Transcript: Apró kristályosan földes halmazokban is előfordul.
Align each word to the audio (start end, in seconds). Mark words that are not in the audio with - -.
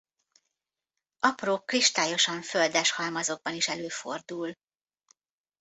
Apró 1.19 1.59
kristályosan 1.59 2.41
földes 2.41 2.91
halmazokban 2.91 3.53
is 3.53 3.67
előfordul. 3.67 4.55